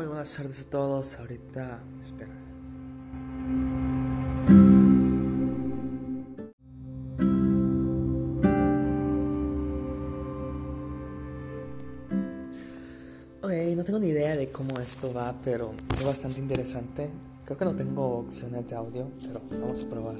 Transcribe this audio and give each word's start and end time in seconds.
muy 0.00 0.06
buenas 0.06 0.34
tardes 0.34 0.62
a 0.62 0.70
todos. 0.70 1.18
Ahorita, 1.18 1.78
espera. 2.02 2.32
Ok, 13.42 13.76
no 13.76 13.84
tengo 13.84 13.98
ni 13.98 14.06
idea 14.06 14.36
de 14.36 14.50
cómo 14.50 14.78
esto 14.80 15.12
va, 15.12 15.34
pero 15.44 15.74
es 15.92 16.02
bastante 16.02 16.40
interesante. 16.40 17.10
Creo 17.44 17.58
que 17.58 17.64
no 17.66 17.76
tengo 17.76 18.20
opciones 18.20 18.66
de 18.66 18.76
audio, 18.76 19.10
pero 19.20 19.42
vamos 19.50 19.82
a 19.82 19.90
probar. 19.90 20.16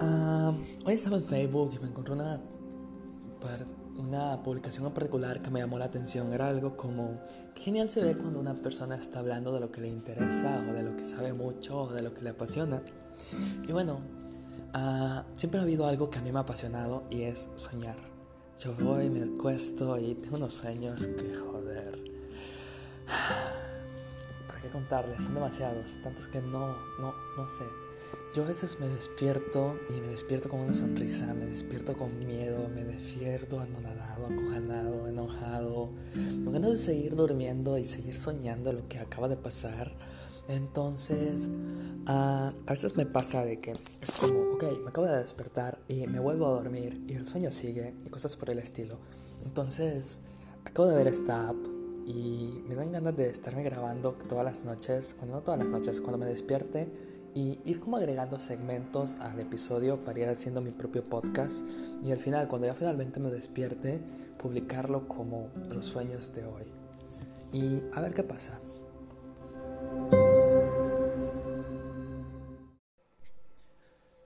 Ah, 0.00 0.52
hoy 0.84 0.92
estaba 0.92 1.16
en 1.16 1.24
Facebook 1.24 1.72
y 1.76 1.78
me 1.78 1.88
encontré 1.88 2.12
una, 2.12 2.38
una 3.98 4.42
publicación 4.42 4.86
en 4.86 4.92
particular 4.92 5.42
que 5.42 5.50
me 5.50 5.60
llamó 5.60 5.78
la 5.78 5.86
atención. 5.86 6.32
Era 6.32 6.48
algo 6.48 6.76
como, 6.76 7.20
qué 7.54 7.62
genial 7.62 7.90
se 7.90 8.02
ve 8.02 8.16
cuando 8.16 8.40
una 8.40 8.54
persona 8.54 8.96
está 8.96 9.20
hablando 9.20 9.52
de 9.52 9.60
lo 9.60 9.70
que 9.70 9.80
le 9.80 9.88
interesa 9.88 10.64
o 10.68 10.72
de 10.72 10.82
lo 10.82 10.96
que 10.96 11.04
sabe 11.04 11.32
mucho 11.32 11.82
o 11.82 11.92
de 11.92 12.02
lo 12.02 12.14
que 12.14 12.22
le 12.22 12.30
apasiona. 12.30 12.82
Y 13.66 13.72
bueno, 13.72 14.00
ah, 14.74 15.24
siempre 15.34 15.60
ha 15.60 15.62
habido 15.62 15.86
algo 15.86 16.10
que 16.10 16.18
a 16.18 16.22
mí 16.22 16.30
me 16.32 16.38
ha 16.38 16.42
apasionado 16.42 17.04
y 17.10 17.22
es 17.22 17.48
soñar. 17.56 17.96
Yo 18.60 18.74
voy, 18.74 19.10
me 19.10 19.22
acuesto 19.22 19.98
y 19.98 20.14
tengo 20.14 20.36
unos 20.36 20.54
sueños 20.54 21.04
que 21.04 21.34
joder. 21.34 21.98
¿Para 24.46 24.60
qué 24.60 24.68
contarles? 24.70 25.24
Son 25.24 25.34
demasiados, 25.34 25.98
tantos 26.02 26.28
que 26.28 26.40
no, 26.40 26.76
no, 26.98 27.14
no 27.36 27.48
sé. 27.48 27.85
Yo 28.36 28.44
a 28.44 28.48
veces 28.48 28.80
me 28.80 28.86
despierto 28.86 29.78
y 29.88 29.98
me 29.98 30.08
despierto 30.08 30.50
con 30.50 30.60
una 30.60 30.74
sonrisa, 30.74 31.32
me 31.32 31.46
despierto 31.46 31.96
con 31.96 32.18
miedo, 32.18 32.68
me 32.68 32.84
despierto 32.84 33.58
anonadado, 33.58 34.26
acojanado, 34.26 35.08
enojado, 35.08 35.88
con 36.44 36.52
ganas 36.52 36.72
de 36.72 36.76
seguir 36.76 37.14
durmiendo 37.14 37.78
y 37.78 37.86
seguir 37.86 38.14
soñando 38.14 38.74
lo 38.74 38.86
que 38.88 38.98
acaba 38.98 39.28
de 39.28 39.38
pasar. 39.38 39.90
Entonces, 40.48 41.48
ah, 42.04 42.52
a 42.66 42.70
veces 42.70 42.94
me 42.94 43.06
pasa 43.06 43.42
de 43.42 43.58
que 43.58 43.72
es 44.02 44.12
como, 44.20 44.50
ok, 44.50 44.64
me 44.82 44.90
acabo 44.90 45.06
de 45.06 45.16
despertar 45.16 45.78
y 45.88 46.06
me 46.06 46.20
vuelvo 46.20 46.46
a 46.46 46.50
dormir 46.50 47.06
y 47.08 47.14
el 47.14 47.26
sueño 47.26 47.50
sigue 47.50 47.94
y 48.04 48.10
cosas 48.10 48.36
por 48.36 48.50
el 48.50 48.58
estilo. 48.58 48.98
Entonces, 49.46 50.20
acabo 50.66 50.90
de 50.90 50.96
ver 50.96 51.06
esta 51.06 51.48
app 51.48 51.56
y 52.06 52.62
me 52.68 52.74
dan 52.74 52.92
ganas 52.92 53.16
de 53.16 53.30
estarme 53.30 53.62
grabando 53.62 54.12
todas 54.28 54.44
las 54.44 54.66
noches, 54.66 55.14
bueno, 55.20 55.36
no 55.36 55.40
todas 55.40 55.58
las 55.58 55.68
noches, 55.68 56.02
cuando 56.02 56.18
me 56.18 56.26
despierte 56.26 57.15
y 57.36 57.60
ir 57.64 57.80
como 57.80 57.98
agregando 57.98 58.40
segmentos 58.40 59.16
al 59.16 59.38
episodio 59.38 60.02
para 60.02 60.18
ir 60.18 60.28
haciendo 60.28 60.62
mi 60.62 60.70
propio 60.70 61.04
podcast 61.04 61.66
y 62.02 62.10
al 62.10 62.18
final, 62.18 62.48
cuando 62.48 62.66
ya 62.66 62.72
finalmente 62.72 63.20
me 63.20 63.30
despierte, 63.30 64.00
publicarlo 64.40 65.06
como 65.06 65.50
los 65.68 65.84
sueños 65.84 66.32
de 66.34 66.46
hoy. 66.46 66.64
Y 67.52 67.82
a 67.94 68.00
ver 68.00 68.14
qué 68.14 68.22
pasa. 68.22 68.58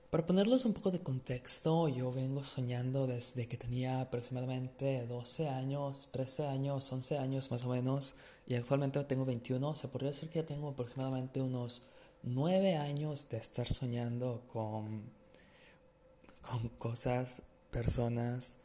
Para 0.09 0.25
ponerles 0.25 0.63
un 0.63 0.73
poco 0.73 0.91
de 0.91 0.99
contexto, 0.99 1.89
yo 1.89 2.13
vengo 2.13 2.45
soñando 2.45 3.07
desde 3.07 3.47
que 3.49 3.57
tenía 3.57 3.99
aproximadamente 3.99 5.05
12 5.05 5.49
años, 5.49 6.09
13 6.13 6.47
años, 6.47 6.91
11 6.91 7.17
años 7.17 7.51
más 7.51 7.65
o 7.65 7.69
menos, 7.69 8.15
y 8.47 8.55
actualmente 8.55 9.03
tengo 9.03 9.25
21, 9.25 9.75
se 9.75 9.89
podría 9.89 10.11
decir 10.11 10.29
que 10.29 10.39
ya 10.39 10.45
tengo 10.45 10.69
aproximadamente 10.69 11.41
unos 11.41 11.90
9 12.23 12.75
años 12.75 13.29
de 13.29 13.37
estar 13.37 13.67
soñando 13.67 14.43
con, 14.47 15.03
con 16.41 16.69
cosas, 16.69 17.43
personas. 17.71 18.57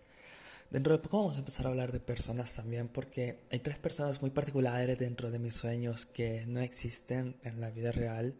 Dentro 0.70 0.92
de 0.92 0.98
poco 0.98 1.18
vamos 1.18 1.36
a 1.36 1.40
empezar 1.40 1.66
a 1.66 1.70
hablar 1.70 1.92
de 1.92 2.00
personas 2.00 2.54
también, 2.54 2.88
porque 2.88 3.38
hay 3.50 3.60
tres 3.60 3.78
personas 3.78 4.20
muy 4.20 4.30
particulares 4.30 4.98
dentro 4.98 5.30
de 5.30 5.38
mis 5.38 5.54
sueños 5.54 6.06
que 6.06 6.44
no 6.46 6.60
existen 6.60 7.36
en 7.44 7.60
la 7.60 7.70
vida 7.70 7.92
real 7.92 8.34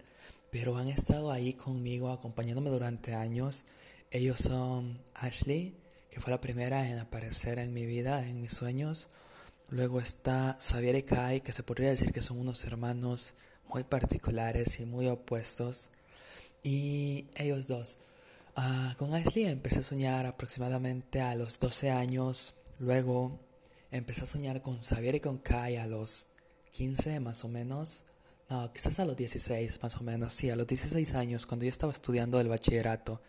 pero 0.51 0.77
han 0.77 0.89
estado 0.89 1.33
ahí 1.33 1.53
conmigo, 1.53 2.11
acompañándome 2.11 2.71
durante 2.71 3.15
años. 3.15 3.65
Ellos 4.11 4.41
son 4.41 4.99
Ashley, 5.15 5.77
que 6.11 6.21
fue 6.21 6.31
la 6.31 6.41
primera 6.41 6.89
en 6.89 6.99
aparecer 6.99 7.59
en 7.59 7.75
mi 7.75 7.85
vida, 7.85 8.27
en 8.27 8.41
mis 8.41 8.55
sueños. 8.55 9.09
Luego 9.69 10.01
está 10.01 10.57
Xavier 10.61 10.97
y 10.97 11.03
Kai, 11.03 11.41
que 11.43 11.53
se 11.53 11.63
podría 11.63 11.91
decir 11.91 12.13
que 12.13 12.23
son 12.23 12.39
unos 12.39 12.65
hermanos 12.65 13.35
muy 13.69 13.85
particulares 13.85 14.81
y 14.81 14.87
muy 14.87 15.09
opuestos. 15.09 15.91
Y 16.63 17.27
ellos 17.37 17.69
dos. 17.69 17.99
Ah, 18.57 18.95
con 18.99 19.15
Ashley 19.15 19.45
empecé 19.45 19.81
a 19.81 19.83
soñar 19.83 20.27
aproximadamente 20.27 21.21
a 21.21 21.35
los 21.35 21.59
12 21.59 21.91
años. 21.91 22.55
Luego 22.79 23.39
empecé 23.91 24.25
a 24.25 24.27
soñar 24.27 24.63
con 24.63 24.79
Xavier 24.79 25.17
y 25.17 25.21
con 25.21 25.39
Kai 25.39 25.77
a 25.77 25.87
los 25.87 26.29
15 26.73 27.21
más 27.21 27.45
o 27.45 27.49
menos. 27.49 28.03
No, 28.49 28.73
quizás 28.73 29.01
a 29.01 29.05
los 29.05 29.17
16 29.17 29.83
más 29.83 29.97
o 29.97 30.05
menos, 30.05 30.33
sí, 30.33 30.51
a 30.51 30.57
los 30.57 30.67
16 30.67 31.15
años, 31.15 31.47
cuando 31.47 31.65
yo 31.65 31.71
estaba 31.71 31.93
estudiando 31.93 32.41
el 32.41 32.49
bachillerato. 32.49 33.21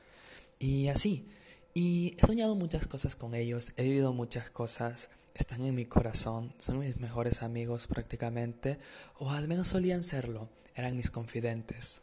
Y 0.59 0.89
así. 0.89 1.27
Y 1.73 2.15
he 2.17 2.25
soñado 2.25 2.55
muchas 2.55 2.87
cosas 2.87 3.15
con 3.15 3.35
ellos, 3.35 3.71
he 3.77 3.83
vivido 3.83 4.13
muchas 4.13 4.49
cosas, 4.49 5.09
están 5.37 5.63
en 5.63 5.75
mi 5.75 5.85
corazón, 5.85 6.53
son 6.57 6.79
mis 6.79 6.97
mejores 6.97 7.43
amigos 7.43 7.87
prácticamente, 7.87 8.77
o 9.19 9.31
al 9.31 9.47
menos 9.47 9.69
solían 9.69 10.03
serlo, 10.03 10.49
eran 10.75 10.95
mis 10.95 11.11
confidentes. 11.11 12.01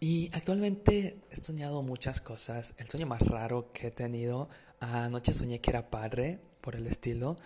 Y 0.00 0.30
actualmente 0.32 1.16
he 1.30 1.42
soñado 1.42 1.82
muchas 1.82 2.20
cosas. 2.20 2.74
El 2.78 2.88
sueño 2.88 3.06
más 3.06 3.20
raro 3.20 3.70
que 3.72 3.88
he 3.88 3.90
tenido, 3.90 4.48
anoche 4.80 5.34
soñé 5.34 5.60
que 5.60 5.70
era 5.70 5.90
padre, 5.90 6.38
por 6.60 6.76
el 6.76 6.86
estilo. 6.86 7.36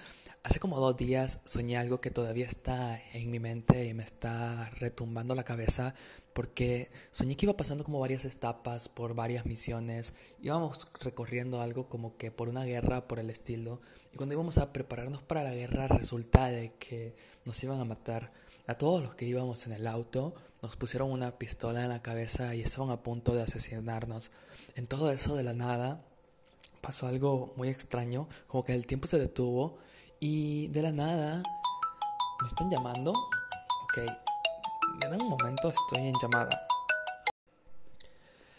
Hace 0.42 0.60
como 0.60 0.78
dos 0.78 0.96
días 0.96 1.40
soñé 1.44 1.78
algo 1.78 2.00
que 2.00 2.10
todavía 2.10 2.46
está 2.46 3.00
en 3.12 3.30
mi 3.30 3.38
mente 3.38 3.86
y 3.86 3.94
me 3.94 4.02
está 4.02 4.68
retumbando 4.78 5.34
la 5.34 5.44
cabeza 5.44 5.94
porque 6.34 6.90
soñé 7.12 7.36
que 7.36 7.46
iba 7.46 7.56
pasando 7.56 7.84
como 7.84 8.00
varias 8.00 8.24
etapas 8.24 8.88
por 8.88 9.14
varias 9.14 9.46
misiones, 9.46 10.14
íbamos 10.42 10.88
recorriendo 11.00 11.62
algo 11.62 11.88
como 11.88 12.16
que 12.16 12.30
por 12.30 12.48
una 12.48 12.64
guerra 12.64 13.08
por 13.08 13.20
el 13.20 13.30
estilo 13.30 13.80
y 14.12 14.16
cuando 14.16 14.34
íbamos 14.34 14.58
a 14.58 14.72
prepararnos 14.72 15.22
para 15.22 15.44
la 15.44 15.54
guerra 15.54 15.88
resulta 15.88 16.50
de 16.50 16.72
que 16.74 17.14
nos 17.44 17.62
iban 17.64 17.80
a 17.80 17.84
matar. 17.84 18.32
A 18.66 18.74
todos 18.74 19.02
los 19.02 19.14
que 19.14 19.26
íbamos 19.26 19.66
en 19.66 19.74
el 19.74 19.86
auto 19.86 20.34
nos 20.62 20.76
pusieron 20.76 21.10
una 21.10 21.38
pistola 21.38 21.84
en 21.84 21.90
la 21.90 22.02
cabeza 22.02 22.54
y 22.54 22.62
estaban 22.62 22.90
a 22.90 23.02
punto 23.02 23.34
de 23.34 23.42
asesinarnos. 23.42 24.30
En 24.74 24.86
todo 24.86 25.10
eso 25.10 25.36
de 25.36 25.42
la 25.44 25.52
nada 25.52 26.04
pasó 26.84 27.06
algo 27.06 27.54
muy 27.56 27.70
extraño, 27.70 28.28
como 28.46 28.62
que 28.62 28.74
el 28.74 28.86
tiempo 28.86 29.06
se 29.06 29.18
detuvo 29.18 29.78
y 30.20 30.68
de 30.68 30.82
la 30.82 30.92
nada 30.92 31.42
me 32.42 32.48
están 32.48 32.70
llamando. 32.70 33.10
Ok, 33.10 33.98
en 35.00 35.22
un 35.22 35.28
momento 35.28 35.70
estoy 35.70 36.08
en 36.08 36.14
llamada. 36.20 36.66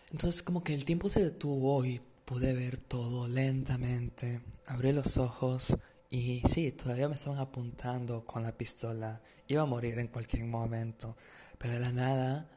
Entonces 0.09 0.41
como 0.41 0.64
que 0.64 0.74
el 0.74 0.85
tiempo 0.85 1.08
se 1.08 1.24
detuvo 1.24 1.85
y 1.85 2.02
pude 2.25 2.53
ver 2.53 2.78
todo 2.78 3.28
lentamente. 3.28 4.41
Abrí 4.66 4.91
los 4.91 5.18
ojos 5.18 5.78
y 6.09 6.41
sí, 6.47 6.72
todavía 6.72 7.08
me 7.08 7.16
estaban 7.16 7.40
apuntando 7.40 8.25
con 8.25 8.41
la 8.41 8.58
pistola. 8.58 9.22
Iba 9.47 9.62
a 9.62 9.66
morir 9.68 10.00
en 10.00 10.08
cualquier 10.08 10.46
momento. 10.46 11.16
Pero 11.59 11.74
de 11.74 11.80
la 11.80 11.91
nada 11.91 12.50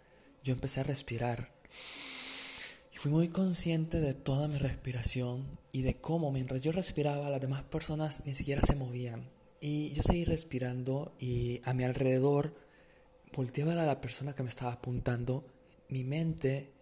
yo 0.43 0.55
empecé 0.55 0.81
a 0.81 0.85
respirar. 0.85 1.53
Fui 2.99 3.13
muy 3.13 3.29
consciente 3.29 4.01
de 4.01 4.13
toda 4.13 4.49
mi 4.49 4.59
respiración 4.59 5.47
y 5.71 5.83
de 5.83 6.01
cómo 6.01 6.33
mientras 6.33 6.61
yo 6.63 6.73
respiraba 6.73 7.31
las 7.31 7.41
demás 7.41 7.63
personas 7.63 8.27
ni 8.27 8.35
siquiera 8.35 8.61
se 8.61 8.75
movían. 8.75 9.23
Y 9.61 9.91
yo 9.91 10.03
seguí 10.03 10.25
respirando 10.25 11.13
y 11.21 11.61
a 11.63 11.75
mi 11.75 11.85
alrededor 11.85 12.57
volteé 13.37 13.63
a 13.63 13.67
ver 13.69 13.79
a 13.79 13.87
la 13.87 14.01
persona 14.01 14.35
que 14.35 14.43
me 14.43 14.49
estaba 14.49 14.73
apuntando. 14.73 15.45
Mi 15.89 16.03
mente 16.03 16.73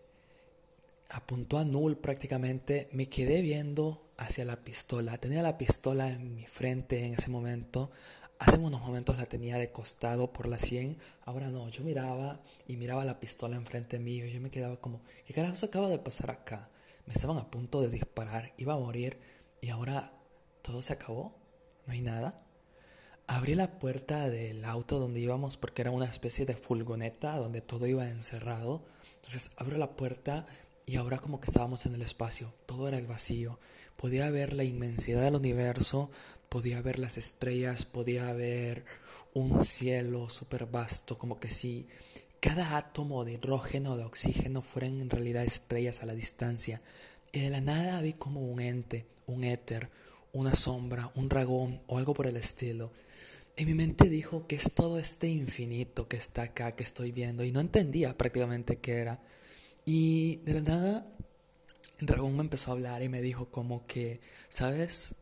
apuntó 1.11 1.59
a 1.59 1.67
null 1.67 1.99
prácticamente. 1.99 2.89
Me 2.93 3.11
quedé 3.11 3.43
viendo 3.43 4.01
hacia 4.17 4.47
la 4.47 4.65
pistola. 4.65 5.19
Tenía 5.19 5.43
la 5.43 5.59
pistola 5.59 6.09
en 6.09 6.35
mi 6.35 6.47
frente 6.47 7.05
en 7.05 7.13
ese 7.13 7.29
momento. 7.29 7.91
Hace 8.39 8.59
unos 8.59 8.81
momentos 8.83 9.17
la 9.17 9.27
tenía 9.27 9.57
de 9.57 9.73
costado 9.73 10.33
por 10.33 10.47
la 10.47 10.59
100, 10.59 10.99
ahora 11.25 11.49
no, 11.49 11.69
yo 11.71 11.83
miraba 11.83 12.41
y 12.69 12.77
miraba 12.77 13.05
la 13.05 13.19
pistola 13.19 13.57
enfrente 13.57 13.99
mío 13.99 14.27
y 14.27 14.33
yo 14.33 14.41
me 14.41 14.51
quedaba 14.51 14.77
como, 14.77 15.01
¿qué 15.25 15.33
carajos 15.33 15.65
acaba 15.65 15.89
de 15.89 15.99
pasar 15.99 16.31
acá? 16.31 16.69
Me 17.07 17.15
estaban 17.15 17.39
a 17.39 17.51
punto 17.51 17.81
de 17.81 17.89
disparar, 17.89 18.53
iba 18.59 18.75
a 18.75 18.79
morir 18.79 19.19
y 19.63 19.71
ahora 19.71 20.13
todo 20.61 20.83
se 20.83 20.93
acabó, 20.93 21.35
no 21.87 21.93
hay 21.93 22.03
nada. 22.03 22.43
Abrí 23.27 23.55
la 23.55 23.79
puerta 23.79 24.29
del 24.29 24.65
auto 24.65 24.99
donde 24.99 25.21
íbamos 25.21 25.57
porque 25.57 25.83
era 25.83 25.91
una 25.91 26.05
especie 26.05 26.45
de 26.45 26.55
furgoneta 26.55 27.37
donde 27.39 27.61
todo 27.61 27.87
iba 27.87 28.09
encerrado. 28.09 28.85
Entonces 29.17 29.53
abro 29.57 29.79
la 29.79 29.97
puerta 29.97 30.47
y 30.85 30.97
ahora 30.97 31.19
como 31.19 31.41
que 31.41 31.47
estábamos 31.47 31.85
en 31.87 31.95
el 31.95 32.03
espacio, 32.03 32.55
todo 32.67 32.87
era 32.87 32.99
el 32.99 33.09
vacío. 33.09 33.59
Podía 33.97 34.31
ver 34.31 34.53
la 34.53 34.63
inmensidad 34.63 35.23
del 35.23 35.35
universo, 35.35 36.11
podía 36.49 36.81
ver 36.83 36.99
las 36.99 37.19
estrellas, 37.19 37.85
podía 37.85 38.33
ver 38.33 38.85
un 39.35 39.65
cielo 39.65 40.29
súper 40.29 40.67
vasto, 40.67 41.19
como 41.19 41.39
que 41.39 41.51
si 41.51 41.87
cada 42.41 42.77
átomo 42.77 43.25
de 43.25 43.35
hidrógeno 43.35 43.93
o 43.93 43.97
de 43.97 44.05
oxígeno 44.05 44.63
fueran 44.63 45.01
en 45.01 45.11
realidad 45.11 45.45
estrellas 45.45 46.03
a 46.03 46.07
la 46.07 46.15
distancia. 46.15 46.81
Y 47.33 47.41
de 47.41 47.51
la 47.51 47.61
nada 47.61 48.01
vi 48.01 48.13
como 48.13 48.41
un 48.41 48.61
ente, 48.61 49.07
un 49.27 49.45
éter, 49.45 49.91
una 50.33 50.55
sombra, 50.55 51.11
un 51.15 51.29
dragón 51.29 51.81
o 51.87 51.99
algo 51.99 52.15
por 52.15 52.27
el 52.27 52.37
estilo. 52.37 52.93
En 53.57 53.67
mi 53.67 53.75
mente 53.75 54.09
dijo 54.09 54.47
que 54.47 54.57
es 54.57 54.73
todo 54.75 54.99
este 54.99 55.29
infinito 55.29 56.09
que 56.09 56.17
está 56.17 56.43
acá, 56.43 56.77
que 56.77 56.83
estoy 56.83 57.11
viendo, 57.11 57.43
y 57.43 57.53
no 57.53 57.61
entendía 57.61 58.17
prácticamente 58.17 58.79
qué 58.79 58.99
era. 59.01 59.21
Y 59.85 60.37
de 60.45 60.55
la 60.55 60.61
nada, 60.61 61.07
el 61.99 62.07
dragón 62.07 62.37
me 62.37 62.43
empezó 62.43 62.71
a 62.71 62.75
hablar 62.75 63.03
y 63.03 63.09
me 63.09 63.23
dijo 63.23 63.47
como 63.47 63.87
que, 63.87 64.21
¿sabes? 64.49 65.17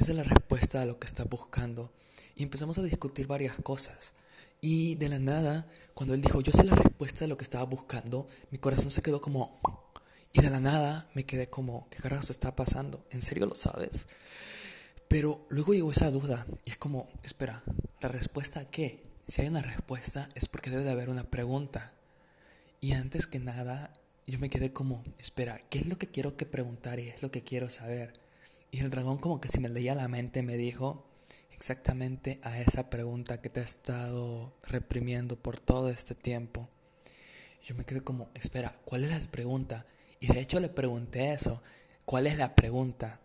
Esa 0.00 0.12
es 0.12 0.16
la 0.16 0.24
respuesta 0.24 0.80
a 0.80 0.86
lo 0.86 0.98
que 0.98 1.06
estás 1.06 1.28
buscando. 1.28 1.92
Y 2.34 2.42
empezamos 2.42 2.78
a 2.78 2.82
discutir 2.82 3.26
varias 3.26 3.56
cosas. 3.56 4.14
Y 4.62 4.94
de 4.94 5.10
la 5.10 5.18
nada, 5.18 5.68
cuando 5.92 6.14
él 6.14 6.22
dijo, 6.22 6.40
yo 6.40 6.52
sé 6.52 6.64
la 6.64 6.74
respuesta 6.74 7.26
a 7.26 7.28
lo 7.28 7.36
que 7.36 7.44
estaba 7.44 7.64
buscando, 7.64 8.26
mi 8.50 8.56
corazón 8.56 8.90
se 8.90 9.02
quedó 9.02 9.20
como... 9.20 9.60
Y 10.32 10.40
de 10.40 10.48
la 10.48 10.58
nada 10.58 11.10
me 11.14 11.24
quedé 11.24 11.50
como, 11.50 11.86
¿qué 11.90 11.98
carajo 11.98 12.24
está 12.30 12.56
pasando? 12.56 13.04
¿En 13.10 13.20
serio 13.20 13.44
lo 13.44 13.54
sabes? 13.54 14.06
Pero 15.06 15.44
luego 15.50 15.74
llegó 15.74 15.92
esa 15.92 16.10
duda 16.10 16.46
y 16.64 16.70
es 16.70 16.78
como, 16.78 17.10
espera, 17.22 17.62
¿la 18.00 18.08
respuesta 18.08 18.60
a 18.60 18.70
qué? 18.70 19.02
Si 19.28 19.42
hay 19.42 19.48
una 19.48 19.60
respuesta 19.60 20.30
es 20.34 20.48
porque 20.48 20.70
debe 20.70 20.84
de 20.84 20.92
haber 20.92 21.10
una 21.10 21.24
pregunta. 21.24 21.92
Y 22.80 22.92
antes 22.92 23.26
que 23.26 23.38
nada, 23.38 23.92
yo 24.26 24.38
me 24.38 24.48
quedé 24.48 24.72
como, 24.72 25.02
espera, 25.18 25.60
¿qué 25.68 25.80
es 25.80 25.86
lo 25.86 25.98
que 25.98 26.06
quiero 26.06 26.38
que 26.38 26.46
preguntar 26.46 27.00
y 27.00 27.08
es 27.08 27.22
lo 27.22 27.30
que 27.30 27.42
quiero 27.42 27.68
saber? 27.68 28.29
Y 28.70 28.80
el 28.80 28.90
dragón 28.90 29.18
como 29.18 29.40
que 29.40 29.48
si 29.48 29.60
me 29.60 29.68
leía 29.68 29.94
la 29.94 30.08
mente 30.08 30.42
me 30.42 30.56
dijo 30.56 31.06
exactamente 31.52 32.40
a 32.42 32.60
esa 32.60 32.88
pregunta 32.88 33.40
que 33.40 33.50
te 33.50 33.60
ha 33.60 33.64
estado 33.64 34.54
reprimiendo 34.62 35.36
por 35.36 35.60
todo 35.60 35.90
este 35.90 36.14
tiempo. 36.14 36.68
Yo 37.66 37.74
me 37.74 37.84
quedé 37.84 38.02
como, 38.02 38.28
espera, 38.34 38.74
¿cuál 38.84 39.04
es 39.04 39.10
la 39.10 39.30
pregunta? 39.30 39.86
Y 40.18 40.28
de 40.28 40.40
hecho 40.40 40.60
le 40.60 40.68
pregunté 40.68 41.32
eso, 41.32 41.62
¿cuál 42.04 42.26
es 42.26 42.38
la 42.38 42.54
pregunta? 42.54 43.20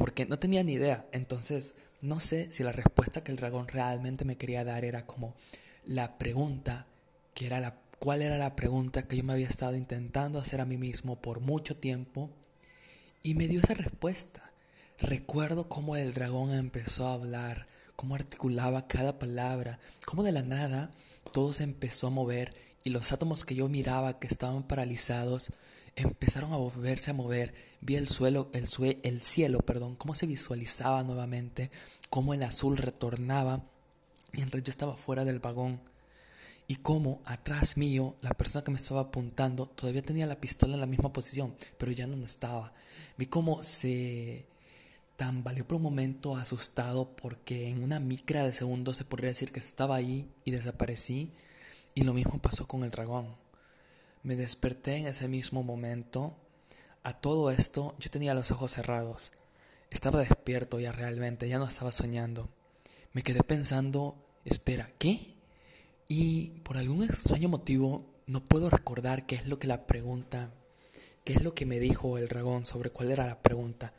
porque 0.00 0.24
no 0.24 0.38
tenía 0.38 0.64
ni 0.64 0.72
idea. 0.72 1.06
Entonces, 1.12 1.74
no 2.00 2.20
sé 2.20 2.50
si 2.52 2.62
la 2.62 2.72
respuesta 2.72 3.22
que 3.22 3.32
el 3.32 3.36
dragón 3.36 3.68
realmente 3.68 4.24
me 4.24 4.38
quería 4.38 4.64
dar 4.64 4.86
era 4.86 5.04
como 5.04 5.34
la 5.84 6.16
pregunta, 6.16 6.86
que 7.34 7.44
era 7.44 7.60
la, 7.60 7.76
cuál 7.98 8.22
era 8.22 8.38
la 8.38 8.56
pregunta 8.56 9.06
que 9.06 9.18
yo 9.18 9.24
me 9.24 9.34
había 9.34 9.46
estado 9.46 9.76
intentando 9.76 10.38
hacer 10.38 10.62
a 10.62 10.64
mí 10.64 10.78
mismo 10.78 11.20
por 11.20 11.40
mucho 11.40 11.76
tiempo, 11.76 12.30
y 13.22 13.34
me 13.34 13.46
dio 13.46 13.60
esa 13.60 13.74
respuesta. 13.74 14.49
Recuerdo 15.00 15.66
cómo 15.66 15.96
el 15.96 16.12
dragón 16.12 16.52
empezó 16.52 17.08
a 17.08 17.14
hablar, 17.14 17.66
cómo 17.96 18.16
articulaba 18.16 18.86
cada 18.86 19.18
palabra, 19.18 19.80
cómo 20.04 20.22
de 20.22 20.30
la 20.30 20.42
nada 20.42 20.90
todo 21.32 21.54
se 21.54 21.64
empezó 21.64 22.08
a 22.08 22.10
mover 22.10 22.54
y 22.84 22.90
los 22.90 23.10
átomos 23.10 23.46
que 23.46 23.54
yo 23.54 23.70
miraba 23.70 24.18
que 24.18 24.26
estaban 24.26 24.62
paralizados 24.62 25.54
empezaron 25.96 26.52
a 26.52 26.58
volverse 26.58 27.10
a 27.10 27.14
mover. 27.14 27.54
Vi 27.80 27.96
el 27.96 28.08
suelo, 28.08 28.50
el, 28.52 28.68
el 29.02 29.22
cielo, 29.22 29.60
perdón, 29.60 29.96
cómo 29.96 30.14
se 30.14 30.26
visualizaba 30.26 31.02
nuevamente, 31.02 31.70
cómo 32.10 32.34
el 32.34 32.42
azul 32.42 32.76
retornaba 32.76 33.62
mientras 34.32 34.62
yo 34.62 34.70
estaba 34.70 34.96
fuera 34.96 35.24
del 35.24 35.40
vagón. 35.40 35.80
Y 36.68 36.76
cómo 36.76 37.22
atrás 37.24 37.78
mío, 37.78 38.16
la 38.20 38.34
persona 38.34 38.62
que 38.62 38.70
me 38.70 38.76
estaba 38.76 39.00
apuntando 39.00 39.66
todavía 39.66 40.02
tenía 40.02 40.26
la 40.26 40.40
pistola 40.40 40.74
en 40.74 40.80
la 40.80 40.86
misma 40.86 41.10
posición, 41.10 41.54
pero 41.78 41.90
ya 41.90 42.06
no 42.06 42.22
estaba. 42.22 42.74
Vi 43.16 43.26
cómo 43.26 43.62
se 43.62 44.46
tambaleó 45.20 45.68
por 45.68 45.76
un 45.76 45.82
momento 45.82 46.38
asustado 46.38 47.14
porque 47.14 47.68
en 47.68 47.84
una 47.84 48.00
micra 48.00 48.42
de 48.42 48.54
segundos 48.54 48.96
se 48.96 49.04
podría 49.04 49.28
decir 49.28 49.52
que 49.52 49.60
estaba 49.60 49.94
ahí 49.94 50.32
y 50.46 50.50
desaparecí. 50.50 51.30
Y 51.94 52.04
lo 52.04 52.14
mismo 52.14 52.40
pasó 52.40 52.66
con 52.66 52.84
el 52.84 52.90
dragón. 52.90 53.36
Me 54.22 54.34
desperté 54.34 54.96
en 54.96 55.08
ese 55.08 55.28
mismo 55.28 55.62
momento. 55.62 56.38
A 57.02 57.12
todo 57.12 57.50
esto 57.50 57.94
yo 57.98 58.08
tenía 58.08 58.32
los 58.32 58.50
ojos 58.50 58.72
cerrados. 58.72 59.32
Estaba 59.90 60.20
despierto 60.20 60.80
ya 60.80 60.90
realmente, 60.90 61.50
ya 61.50 61.58
no 61.58 61.68
estaba 61.68 61.92
soñando. 61.92 62.48
Me 63.12 63.22
quedé 63.22 63.42
pensando, 63.42 64.16
espera, 64.46 64.90
¿qué? 64.96 65.34
Y 66.08 66.62
por 66.62 66.78
algún 66.78 67.04
extraño 67.04 67.50
motivo 67.50 68.06
no 68.26 68.42
puedo 68.42 68.70
recordar 68.70 69.26
qué 69.26 69.34
es 69.34 69.46
lo 69.46 69.58
que 69.58 69.66
la 69.66 69.86
pregunta, 69.86 70.50
qué 71.24 71.34
es 71.34 71.42
lo 71.42 71.52
que 71.52 71.66
me 71.66 71.78
dijo 71.78 72.16
el 72.16 72.28
dragón 72.28 72.64
sobre 72.64 72.88
cuál 72.88 73.10
era 73.10 73.26
la 73.26 73.42
pregunta. 73.42 73.92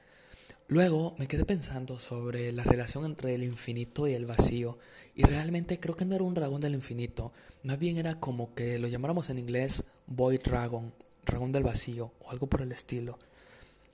Luego 0.72 1.16
me 1.18 1.28
quedé 1.28 1.44
pensando 1.44 2.00
sobre 2.00 2.54
la 2.54 2.64
relación 2.64 3.04
entre 3.04 3.36
el 3.36 3.44
infinito 3.44 4.08
y 4.08 4.14
el 4.14 4.26
vacío, 4.26 4.80
y 5.16 5.24
realmente 5.24 5.82
creo 5.82 5.98
que 5.98 6.06
no 6.06 6.16
era 6.16 6.24
un 6.24 6.34
dragón 6.34 6.62
del 6.62 6.76
infinito, 6.76 7.34
más 7.64 7.78
bien 7.78 7.98
era 7.98 8.22
como 8.22 8.56
que 8.56 8.80
lo 8.80 8.88
llamáramos 8.88 9.30
en 9.30 9.38
inglés 9.38 9.84
Void 10.08 10.40
Dragon, 10.40 10.94
dragón 11.26 11.52
del 11.52 11.64
vacío, 11.64 12.14
o 12.22 12.32
algo 12.32 12.48
por 12.48 12.62
el 12.62 12.72
estilo. 12.72 13.20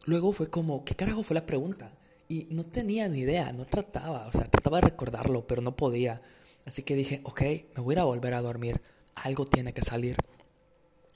Luego 0.06 0.32
fue 0.34 0.52
como, 0.52 0.86
¿qué 0.86 0.94
carajo 0.94 1.24
fue 1.24 1.34
la 1.34 1.48
pregunta? 1.48 1.92
Y 2.30 2.46
no 2.52 2.64
tenía 2.64 3.10
ni 3.10 3.22
idea, 3.22 3.52
no 3.54 3.66
trataba, 3.66 4.28
o 4.28 4.32
sea, 4.32 4.48
trataba 4.48 4.78
de 4.78 4.90
recordarlo, 4.90 5.48
pero 5.48 5.64
no 5.64 5.76
podía. 5.76 6.22
Así 6.68 6.84
que 6.84 6.94
dije, 6.94 7.22
ok, 7.24 7.42
me 7.76 7.82
voy 7.82 7.96
a 7.96 8.04
volver 8.04 8.36
a 8.36 8.44
dormir, 8.44 8.80
algo 9.16 9.48
tiene 9.48 9.74
que 9.74 9.82
salir. 9.82 10.16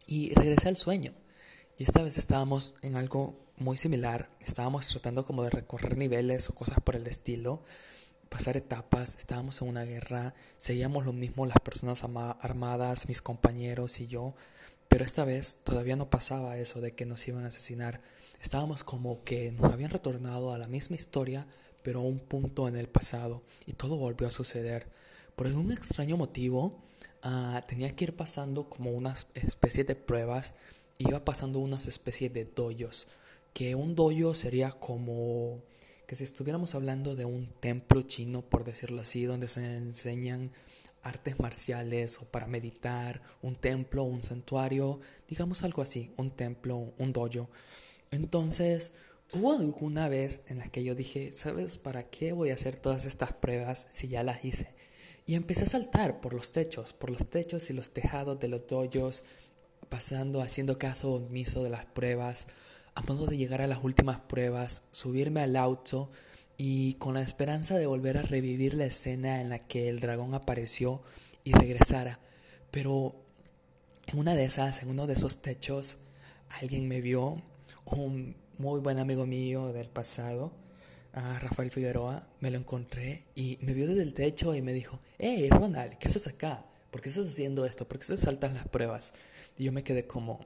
Y 0.07 0.33
regresé 0.33 0.69
al 0.69 0.77
sueño. 0.77 1.13
Y 1.77 1.83
esta 1.83 2.01
vez 2.01 2.17
estábamos 2.17 2.73
en 2.81 2.95
algo 2.95 3.37
muy 3.61 3.77
similar. 3.77 4.27
Estábamos 4.41 4.87
tratando 4.87 5.25
como 5.25 5.43
de 5.43 5.51
recorrer 5.51 5.95
niveles 5.95 6.49
o 6.49 6.55
cosas 6.55 6.79
por 6.83 6.95
el 6.95 7.07
estilo, 7.07 7.61
pasar 8.29 8.57
etapas. 8.57 9.15
Estábamos 9.15 9.61
en 9.61 9.69
una 9.69 9.83
guerra, 9.83 10.33
seguíamos 10.57 11.05
lo 11.05 11.13
mismo 11.13 11.45
las 11.45 11.59
personas 11.59 12.03
armadas, 12.03 13.07
mis 13.07 13.21
compañeros 13.21 13.99
y 13.99 14.07
yo. 14.07 14.33
Pero 14.87 15.05
esta 15.05 15.23
vez 15.23 15.57
todavía 15.63 15.95
no 15.95 16.09
pasaba 16.09 16.57
eso 16.57 16.81
de 16.81 16.93
que 16.93 17.05
nos 17.05 17.25
iban 17.27 17.45
a 17.45 17.49
asesinar. 17.49 18.01
Estábamos 18.41 18.83
como 18.83 19.23
que 19.23 19.51
nos 19.51 19.71
habían 19.71 19.91
retornado 19.91 20.53
a 20.53 20.57
la 20.57 20.67
misma 20.67 20.95
historia, 20.95 21.45
pero 21.83 21.99
a 21.99 22.03
un 22.03 22.19
punto 22.19 22.67
en 22.67 22.75
el 22.75 22.89
pasado. 22.89 23.41
Y 23.67 23.73
todo 23.73 23.95
volvió 23.95 24.27
a 24.27 24.31
suceder. 24.31 24.87
Por 25.35 25.47
algún 25.47 25.71
extraño 25.71 26.17
motivo, 26.17 26.79
uh, 27.23 27.61
tenía 27.67 27.95
que 27.95 28.05
ir 28.05 28.15
pasando 28.15 28.69
como 28.69 28.91
una 28.91 29.15
especie 29.35 29.83
de 29.83 29.95
pruebas. 29.95 30.55
Iba 30.97 31.23
pasando 31.23 31.59
unas 31.59 31.85
especies 31.85 32.33
de 32.33 32.45
doyos 32.45 33.07
que 33.53 33.75
un 33.75 33.95
dojo 33.95 34.33
sería 34.33 34.71
como 34.71 35.61
que 36.07 36.15
si 36.15 36.25
estuviéramos 36.25 36.75
hablando 36.75 37.15
de 37.15 37.23
un 37.23 37.47
templo 37.61 38.01
chino, 38.01 38.41
por 38.41 38.65
decirlo 38.65 39.01
así, 39.01 39.23
donde 39.23 39.47
se 39.47 39.77
enseñan 39.77 40.51
artes 41.03 41.39
marciales 41.39 42.21
o 42.21 42.25
para 42.25 42.47
meditar, 42.47 43.21
un 43.41 43.55
templo, 43.55 44.03
un 44.03 44.21
santuario, 44.21 44.99
digamos 45.27 45.63
algo 45.63 45.81
así, 45.81 46.11
un 46.17 46.31
templo, 46.31 46.93
un 46.97 47.13
dojo. 47.13 47.49
Entonces, 48.11 48.95
hubo 49.33 49.53
alguna 49.53 50.09
vez 50.09 50.41
en 50.47 50.59
la 50.59 50.67
que 50.67 50.83
yo 50.83 50.95
dije, 50.95 51.31
¿sabes 51.31 51.77
para 51.77 52.03
qué 52.03 52.33
voy 52.33 52.49
a 52.49 52.55
hacer 52.55 52.75
todas 52.75 53.05
estas 53.05 53.31
pruebas 53.31 53.87
si 53.91 54.09
ya 54.09 54.23
las 54.23 54.43
hice? 54.43 54.67
Y 55.25 55.35
empecé 55.35 55.63
a 55.63 55.67
saltar 55.67 56.19
por 56.19 56.33
los 56.33 56.51
techos, 56.51 56.93
por 56.93 57.09
los 57.09 57.29
techos 57.29 57.69
y 57.69 57.73
los 57.73 57.91
tejados 57.91 58.39
de 58.39 58.49
los 58.49 58.67
dojos, 58.67 59.23
pasando, 59.87 60.41
haciendo 60.41 60.77
caso 60.77 61.13
omiso 61.13 61.63
de 61.63 61.69
las 61.69 61.85
pruebas, 61.85 62.47
a 62.95 63.01
modo 63.01 63.27
de 63.27 63.37
llegar 63.37 63.61
a 63.61 63.67
las 63.67 63.83
últimas 63.83 64.19
pruebas, 64.19 64.83
subirme 64.91 65.41
al 65.41 65.55
auto 65.55 66.09
y 66.57 66.95
con 66.95 67.13
la 67.13 67.21
esperanza 67.21 67.77
de 67.77 67.87
volver 67.87 68.17
a 68.17 68.21
revivir 68.21 68.73
la 68.73 68.85
escena 68.85 69.41
en 69.41 69.49
la 69.49 69.59
que 69.59 69.89
el 69.89 69.99
dragón 69.99 70.33
apareció 70.33 71.01
y 71.43 71.53
regresara. 71.53 72.19
Pero 72.69 73.15
en 74.07 74.19
una 74.19 74.35
de 74.35 74.45
esas, 74.45 74.83
en 74.83 74.89
uno 74.89 75.07
de 75.07 75.13
esos 75.13 75.41
techos, 75.41 75.97
alguien 76.59 76.87
me 76.87 77.01
vio, 77.01 77.41
un 77.85 78.35
muy 78.57 78.79
buen 78.79 78.99
amigo 78.99 79.25
mío 79.25 79.73
del 79.73 79.89
pasado, 79.89 80.51
a 81.13 81.39
Rafael 81.39 81.71
Figueroa, 81.71 82.27
me 82.39 82.51
lo 82.51 82.57
encontré 82.57 83.25
y 83.35 83.57
me 83.61 83.73
vio 83.73 83.87
desde 83.87 84.03
el 84.03 84.13
techo 84.13 84.55
y 84.55 84.61
me 84.61 84.71
dijo, 84.71 84.99
hey 85.19 85.49
Ronald, 85.49 85.97
¿qué 85.97 86.07
haces 86.07 86.27
acá? 86.27 86.65
¿Por 86.89 87.01
qué 87.01 87.09
estás 87.09 87.27
haciendo 87.27 87.65
esto? 87.65 87.87
¿Por 87.87 87.99
qué 87.99 88.05
te 88.05 88.17
saltas 88.17 88.53
las 88.53 88.67
pruebas? 88.67 89.13
Y 89.57 89.65
yo 89.65 89.71
me 89.71 89.83
quedé 89.83 90.07
como, 90.07 90.39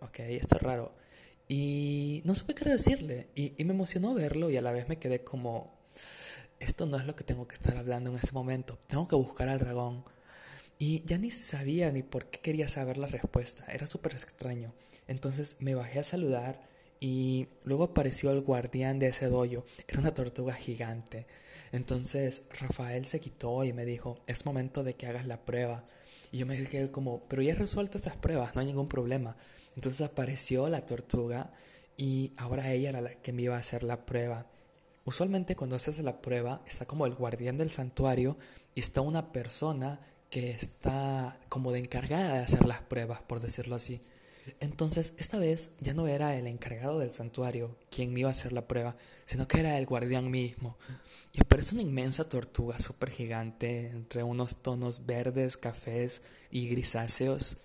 ok, 0.00 0.20
está 0.20 0.58
raro. 0.58 0.92
Y 1.48 2.20
no 2.24 2.34
supe 2.34 2.54
qué 2.54 2.68
decirle. 2.68 3.28
Y, 3.34 3.64
me 3.64 3.72
emocionó 3.72 4.14
verlo 4.14 4.50
y 4.50 4.56
a 4.56 4.62
la 4.62 4.72
vez 4.72 4.88
me 4.88 4.98
quedé 4.98 5.24
como, 5.24 5.74
esto 6.60 6.86
no 6.86 6.98
es 6.98 7.06
lo 7.06 7.16
que 7.16 7.24
tengo 7.24 7.48
que 7.48 7.54
estar 7.54 7.76
hablando 7.76 8.10
en 8.10 8.16
ese 8.16 8.32
momento. 8.32 8.78
Tengo 8.86 9.08
que 9.08 9.16
buscar 9.16 9.48
al 9.48 9.58
dragón. 9.58 10.04
Y 10.78 11.02
ya 11.06 11.18
ni 11.18 11.30
sabía 11.30 11.90
ni 11.90 12.02
por 12.02 12.26
qué 12.26 12.38
quería 12.40 12.68
saber 12.68 12.98
la 12.98 13.08
respuesta. 13.08 13.64
Era 13.72 13.86
súper 13.86 14.12
extraño. 14.12 14.74
Entonces 15.08 15.56
me 15.60 15.74
bajé 15.74 16.00
a 16.00 16.04
saludar 16.04 16.68
y 17.00 17.48
luego 17.64 17.84
apareció 17.84 18.30
el 18.30 18.42
guardián 18.42 18.98
de 18.98 19.08
ese 19.08 19.26
doyo. 19.26 19.64
Era 19.88 20.00
una 20.00 20.14
tortuga 20.14 20.54
gigante. 20.54 21.26
Entonces 21.72 22.42
Rafael 22.60 23.04
se 23.06 23.20
quitó 23.20 23.64
y 23.64 23.72
me 23.72 23.84
dijo, 23.84 24.18
es 24.26 24.44
momento 24.44 24.84
de 24.84 24.94
que 24.94 25.06
hagas 25.06 25.26
la 25.26 25.44
prueba. 25.44 25.84
Y 26.32 26.38
yo 26.38 26.46
me 26.46 26.62
quedé 26.64 26.90
como, 26.90 27.20
pero 27.28 27.42
ya 27.42 27.52
he 27.52 27.54
resuelto 27.54 27.96
estas 27.96 28.16
pruebas, 28.16 28.54
no 28.54 28.60
hay 28.60 28.66
ningún 28.66 28.88
problema. 28.88 29.36
Entonces 29.76 30.06
apareció 30.06 30.68
la 30.68 30.84
tortuga 30.86 31.52
y 31.96 32.32
ahora 32.36 32.72
ella 32.72 32.90
era 32.90 33.00
la 33.00 33.14
que 33.14 33.32
me 33.32 33.42
iba 33.42 33.56
a 33.56 33.60
hacer 33.60 33.82
la 33.82 34.04
prueba. 34.06 34.46
Usualmente 35.04 35.56
cuando 35.56 35.76
haces 35.76 35.98
la 36.00 36.20
prueba 36.20 36.62
está 36.66 36.84
como 36.84 37.06
el 37.06 37.14
guardián 37.14 37.56
del 37.56 37.70
santuario 37.70 38.36
y 38.74 38.80
está 38.80 39.00
una 39.00 39.32
persona 39.32 40.00
que 40.30 40.50
está 40.50 41.38
como 41.48 41.72
de 41.72 41.78
encargada 41.78 42.34
de 42.34 42.44
hacer 42.44 42.66
las 42.66 42.82
pruebas, 42.82 43.22
por 43.22 43.40
decirlo 43.40 43.76
así. 43.76 44.02
Entonces, 44.60 45.14
esta 45.18 45.38
vez 45.38 45.76
ya 45.80 45.94
no 45.94 46.06
era 46.06 46.36
el 46.36 46.46
encargado 46.46 46.98
del 46.98 47.10
santuario 47.10 47.76
quien 47.90 48.12
me 48.12 48.20
iba 48.20 48.28
a 48.28 48.32
hacer 48.32 48.52
la 48.52 48.66
prueba, 48.68 48.96
sino 49.24 49.48
que 49.48 49.60
era 49.60 49.78
el 49.78 49.86
guardián 49.86 50.30
mismo. 50.30 50.76
Y 51.32 51.40
aparece 51.40 51.74
una 51.74 51.82
inmensa 51.82 52.28
tortuga 52.28 52.78
súper 52.78 53.10
gigante, 53.10 53.88
entre 53.90 54.22
unos 54.22 54.56
tonos 54.62 55.06
verdes, 55.06 55.56
cafés 55.56 56.22
y 56.50 56.68
grisáceos. 56.68 57.58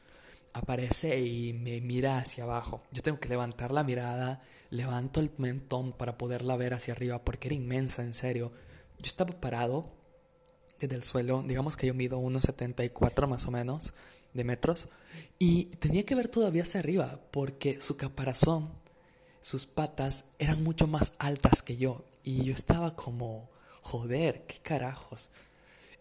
Aparece 0.53 1.19
y 1.21 1.53
me 1.53 1.81
mira 1.81 2.17
hacia 2.17 2.43
abajo. 2.43 2.83
Yo 2.91 3.01
tengo 3.01 3.19
que 3.19 3.29
levantar 3.29 3.71
la 3.71 3.83
mirada, 3.83 4.41
levanto 4.69 5.19
el 5.19 5.31
mentón 5.37 5.93
para 5.93 6.17
poderla 6.17 6.57
ver 6.57 6.73
hacia 6.73 6.93
arriba, 6.93 7.23
porque 7.23 7.47
era 7.47 7.55
inmensa, 7.55 8.03
en 8.03 8.13
serio. 8.13 8.51
Yo 8.99 9.07
estaba 9.07 9.39
parado 9.39 9.89
desde 10.79 10.95
el 10.95 11.03
suelo, 11.03 11.43
digamos 11.43 11.77
que 11.77 11.87
yo 11.87 11.93
mido 11.93 12.19
1,74 12.19 13.27
más 13.27 13.47
o 13.47 13.51
menos 13.51 13.93
de 14.33 14.43
metros, 14.43 14.89
y 15.39 15.65
tenía 15.79 16.05
que 16.05 16.15
ver 16.15 16.27
todavía 16.27 16.63
hacia 16.63 16.79
arriba, 16.79 17.19
porque 17.31 17.81
su 17.81 17.97
caparazón, 17.97 18.69
sus 19.41 19.65
patas 19.65 20.31
eran 20.39 20.63
mucho 20.63 20.87
más 20.87 21.13
altas 21.19 21.61
que 21.61 21.77
yo, 21.77 22.05
y 22.23 22.43
yo 22.43 22.53
estaba 22.53 22.95
como, 22.95 23.49
joder, 23.81 24.45
qué 24.47 24.55
carajos. 24.61 25.29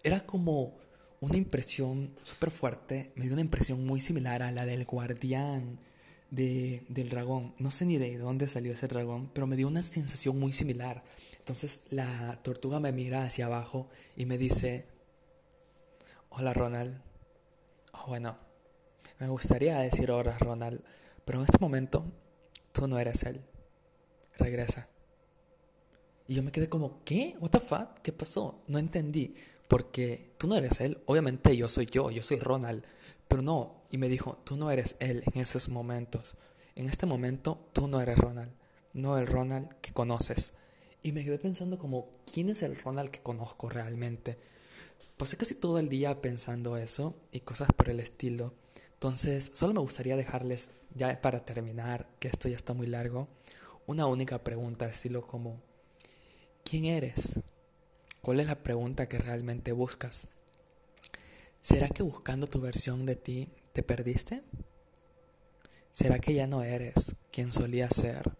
Era 0.04 0.24
como 0.26 0.74
una 1.20 1.36
impresión 1.36 2.12
súper 2.22 2.50
fuerte, 2.50 3.12
me 3.14 3.24
dio 3.24 3.34
una 3.34 3.42
impresión 3.42 3.86
muy 3.86 4.00
similar 4.00 4.42
a 4.42 4.50
la 4.50 4.66
del 4.66 4.84
guardián 4.84 5.78
de, 6.30 6.84
del 6.88 7.10
dragón. 7.10 7.54
No 7.58 7.70
sé 7.70 7.84
ni 7.84 7.98
de 7.98 8.18
dónde 8.18 8.48
salió 8.48 8.72
ese 8.72 8.88
dragón, 8.88 9.30
pero 9.32 9.46
me 9.46 9.56
dio 9.56 9.68
una 9.68 9.82
sensación 9.82 10.40
muy 10.40 10.52
similar. 10.52 11.04
Entonces 11.38 11.84
la 11.90 12.40
tortuga 12.42 12.80
me 12.80 12.90
mira 12.92 13.24
hacia 13.24 13.46
abajo 13.46 13.88
y 14.16 14.26
me 14.26 14.38
dice, 14.38 14.86
hola 16.30 16.52
Ronald. 16.52 17.11
Bueno, 18.06 18.36
me 19.20 19.28
gustaría 19.28 19.78
decir 19.78 20.10
hola 20.10 20.36
Ronald, 20.38 20.82
pero 21.24 21.38
en 21.38 21.44
este 21.44 21.58
momento 21.60 22.04
tú 22.72 22.88
no 22.88 22.98
eres 22.98 23.22
él. 23.22 23.40
Regresa. 24.38 24.88
Y 26.26 26.34
yo 26.34 26.42
me 26.42 26.50
quedé 26.50 26.68
como, 26.68 27.04
¿qué? 27.04 27.36
¿What 27.38 27.50
the 27.50 27.60
fuck? 27.60 28.00
¿Qué 28.02 28.12
pasó? 28.12 28.62
No 28.66 28.78
entendí. 28.78 29.34
Porque 29.68 30.34
tú 30.38 30.48
no 30.48 30.56
eres 30.56 30.80
él. 30.80 31.00
Obviamente 31.06 31.56
yo 31.56 31.68
soy 31.68 31.86
yo, 31.86 32.10
yo 32.10 32.22
soy 32.22 32.38
Ronald. 32.38 32.84
Pero 33.28 33.42
no. 33.42 33.82
Y 33.90 33.98
me 33.98 34.08
dijo, 34.08 34.38
tú 34.44 34.56
no 34.56 34.70
eres 34.70 34.96
él 34.98 35.22
en 35.32 35.40
esos 35.40 35.68
momentos. 35.68 36.36
En 36.74 36.88
este 36.88 37.06
momento 37.06 37.68
tú 37.72 37.86
no 37.86 38.00
eres 38.00 38.18
Ronald. 38.18 38.52
No 38.94 39.16
el 39.16 39.26
Ronald 39.26 39.68
que 39.80 39.92
conoces. 39.92 40.54
Y 41.02 41.12
me 41.12 41.24
quedé 41.24 41.38
pensando 41.38 41.78
como, 41.78 42.10
¿quién 42.32 42.48
es 42.48 42.62
el 42.62 42.76
Ronald 42.76 43.10
que 43.10 43.20
conozco 43.20 43.68
realmente? 43.68 44.38
Pasé 45.16 45.36
casi 45.36 45.54
todo 45.54 45.78
el 45.78 45.88
día 45.88 46.20
pensando 46.20 46.76
eso 46.76 47.14
y 47.30 47.40
cosas 47.40 47.68
por 47.76 47.88
el 47.88 48.00
estilo. 48.00 48.52
Entonces, 48.94 49.52
solo 49.54 49.74
me 49.74 49.80
gustaría 49.80 50.16
dejarles, 50.16 50.70
ya 50.94 51.20
para 51.20 51.44
terminar, 51.44 52.08
que 52.18 52.28
esto 52.28 52.48
ya 52.48 52.56
está 52.56 52.72
muy 52.72 52.86
largo, 52.86 53.28
una 53.86 54.06
única 54.06 54.42
pregunta, 54.42 54.86
estilo 54.86 55.22
como, 55.22 55.60
¿Quién 56.64 56.86
eres? 56.86 57.40
¿Cuál 58.22 58.40
es 58.40 58.46
la 58.46 58.62
pregunta 58.62 59.06
que 59.06 59.18
realmente 59.18 59.72
buscas? 59.72 60.28
¿Será 61.60 61.88
que 61.88 62.02
buscando 62.02 62.46
tu 62.46 62.60
versión 62.60 63.04
de 63.04 63.14
ti 63.14 63.50
te 63.74 63.82
perdiste? 63.82 64.42
¿Será 65.92 66.18
que 66.18 66.32
ya 66.32 66.46
no 66.46 66.62
eres 66.62 67.16
quien 67.30 67.52
solía 67.52 67.90
ser? 67.90 68.32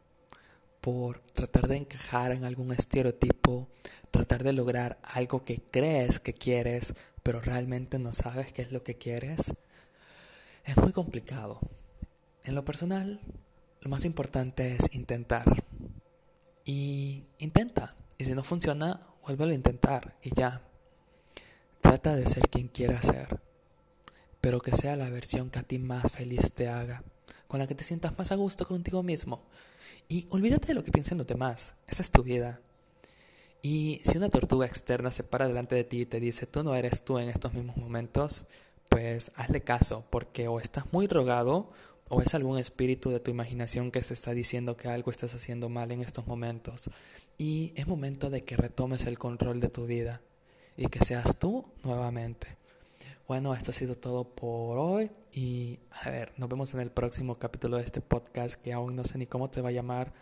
Por 0.82 1.20
tratar 1.20 1.68
de 1.68 1.76
encajar 1.76 2.32
en 2.32 2.44
algún 2.44 2.72
estereotipo, 2.72 3.68
tratar 4.10 4.42
de 4.44 4.52
lograr 4.52 4.98
algo 5.04 5.44
que 5.44 5.62
crees 5.62 6.20
que 6.20 6.34
quieres, 6.34 6.94
pero 7.22 7.40
realmente 7.40 7.98
no 7.98 8.12
sabes 8.12 8.52
qué 8.52 8.60
es 8.60 8.72
lo 8.72 8.82
que 8.82 8.98
quieres. 8.98 9.54
Es 10.64 10.76
muy 10.76 10.92
complicado. 10.92 11.60
En 12.44 12.54
lo 12.54 12.64
personal, 12.64 13.20
lo 13.80 13.90
más 13.90 14.04
importante 14.04 14.74
es 14.74 14.94
intentar. 14.94 15.64
Y 16.64 17.26
intenta. 17.38 17.94
Y 18.18 18.24
si 18.24 18.34
no 18.34 18.42
funciona, 18.42 19.00
vuelve 19.22 19.52
a 19.52 19.54
intentar 19.54 20.16
y 20.20 20.34
ya. 20.34 20.62
Trata 21.80 22.16
de 22.16 22.26
ser 22.26 22.48
quien 22.48 22.66
quieras 22.66 23.06
ser, 23.06 23.40
pero 24.40 24.60
que 24.60 24.74
sea 24.74 24.96
la 24.96 25.10
versión 25.10 25.50
que 25.50 25.60
a 25.60 25.62
ti 25.62 25.78
más 25.78 26.10
feliz 26.10 26.52
te 26.54 26.68
haga, 26.68 27.04
con 27.46 27.60
la 27.60 27.68
que 27.68 27.74
te 27.76 27.84
sientas 27.84 28.18
más 28.18 28.32
a 28.32 28.36
gusto 28.36 28.66
contigo 28.66 29.04
mismo. 29.04 29.42
Y 30.12 30.26
olvídate 30.28 30.66
de 30.66 30.74
lo 30.74 30.84
que 30.84 30.92
piensen 30.92 31.16
los 31.16 31.26
demás, 31.26 31.72
esa 31.88 32.02
es 32.02 32.10
tu 32.10 32.22
vida. 32.22 32.60
Y 33.62 34.02
si 34.04 34.18
una 34.18 34.28
tortuga 34.28 34.66
externa 34.66 35.10
se 35.10 35.24
para 35.24 35.48
delante 35.48 35.74
de 35.74 35.84
ti 35.84 36.02
y 36.02 36.06
te 36.06 36.20
dice 36.20 36.44
tú 36.44 36.62
no 36.62 36.74
eres 36.74 37.02
tú 37.02 37.18
en 37.18 37.30
estos 37.30 37.54
mismos 37.54 37.78
momentos, 37.78 38.44
pues 38.90 39.32
hazle 39.36 39.62
caso, 39.62 40.04
porque 40.10 40.48
o 40.48 40.60
estás 40.60 40.92
muy 40.92 41.06
drogado 41.06 41.66
o 42.10 42.20
es 42.20 42.34
algún 42.34 42.58
espíritu 42.58 43.08
de 43.08 43.20
tu 43.20 43.30
imaginación 43.30 43.90
que 43.90 44.02
te 44.02 44.12
está 44.12 44.34
diciendo 44.34 44.76
que 44.76 44.88
algo 44.88 45.10
estás 45.10 45.34
haciendo 45.34 45.70
mal 45.70 45.90
en 45.92 46.02
estos 46.02 46.26
momentos. 46.26 46.90
Y 47.38 47.72
es 47.74 47.86
momento 47.86 48.28
de 48.28 48.44
que 48.44 48.58
retomes 48.58 49.06
el 49.06 49.18
control 49.18 49.60
de 49.60 49.70
tu 49.70 49.86
vida 49.86 50.20
y 50.76 50.88
que 50.88 51.02
seas 51.02 51.38
tú 51.38 51.64
nuevamente. 51.84 52.48
Bueno, 53.28 53.54
esto 53.54 53.70
ha 53.70 53.74
sido 53.74 53.94
todo 53.94 54.24
por 54.24 54.78
hoy 54.78 55.10
y 55.32 55.78
a 55.90 56.10
ver, 56.10 56.32
nos 56.36 56.48
vemos 56.48 56.74
en 56.74 56.80
el 56.80 56.90
próximo 56.90 57.36
capítulo 57.36 57.78
de 57.78 57.84
este 57.84 58.00
podcast 58.00 58.60
que 58.60 58.72
aún 58.72 58.96
no 58.96 59.04
sé 59.04 59.18
ni 59.18 59.26
cómo 59.26 59.50
te 59.50 59.60
va 59.60 59.70
a 59.70 59.72
llamar. 59.72 60.12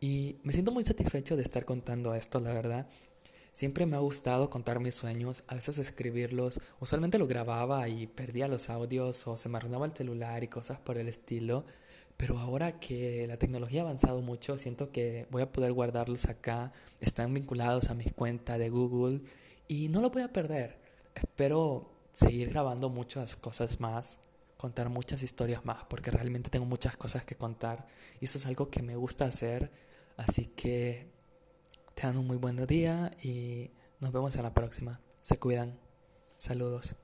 Y 0.00 0.36
me 0.42 0.52
siento 0.52 0.72
muy 0.72 0.84
satisfecho 0.84 1.36
de 1.36 1.42
estar 1.42 1.64
contando 1.64 2.14
esto, 2.14 2.38
la 2.40 2.52
verdad. 2.52 2.86
Siempre 3.52 3.86
me 3.86 3.96
ha 3.96 4.00
gustado 4.00 4.50
contar 4.50 4.80
mis 4.80 4.94
sueños, 4.94 5.42
a 5.48 5.54
veces 5.54 5.78
escribirlos, 5.78 6.60
usualmente 6.78 7.18
lo 7.18 7.26
grababa 7.26 7.88
y 7.88 8.06
perdía 8.06 8.48
los 8.48 8.68
audios 8.68 9.26
o 9.26 9.38
se 9.38 9.48
me 9.48 9.56
arruinaba 9.56 9.86
el 9.86 9.92
celular 9.92 10.44
y 10.44 10.48
cosas 10.48 10.78
por 10.78 10.98
el 10.98 11.08
estilo, 11.08 11.64
pero 12.18 12.38
ahora 12.38 12.78
que 12.78 13.26
la 13.26 13.38
tecnología 13.38 13.80
ha 13.80 13.84
avanzado 13.84 14.20
mucho, 14.20 14.58
siento 14.58 14.92
que 14.92 15.26
voy 15.30 15.40
a 15.40 15.52
poder 15.52 15.72
guardarlos 15.72 16.26
acá, 16.26 16.72
están 17.00 17.32
vinculados 17.32 17.88
a 17.88 17.94
mi 17.94 18.04
cuenta 18.04 18.58
de 18.58 18.68
Google 18.68 19.22
y 19.68 19.88
no 19.88 20.02
lo 20.02 20.10
voy 20.10 20.20
a 20.20 20.32
perder. 20.32 20.76
Espero 21.14 21.95
seguir 22.16 22.48
grabando 22.48 22.88
muchas 22.88 23.36
cosas 23.36 23.78
más, 23.78 24.20
contar 24.56 24.88
muchas 24.88 25.22
historias 25.22 25.66
más, 25.66 25.84
porque 25.84 26.10
realmente 26.10 26.48
tengo 26.48 26.64
muchas 26.64 26.96
cosas 26.96 27.26
que 27.26 27.34
contar 27.34 27.86
y 28.20 28.24
eso 28.24 28.38
es 28.38 28.46
algo 28.46 28.70
que 28.70 28.82
me 28.82 28.96
gusta 28.96 29.26
hacer, 29.26 29.70
así 30.16 30.46
que 30.56 31.12
te 31.94 32.06
dan 32.06 32.16
un 32.16 32.26
muy 32.26 32.38
buen 32.38 32.64
día 32.64 33.10
y 33.22 33.70
nos 34.00 34.12
vemos 34.12 34.34
en 34.36 34.44
la 34.44 34.54
próxima. 34.54 35.02
Se 35.20 35.38
cuidan. 35.38 35.78
Saludos. 36.38 36.96